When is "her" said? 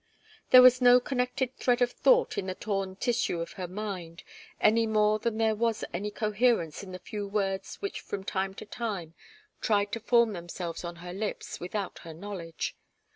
3.51-3.67, 11.05-11.13, 11.99-12.15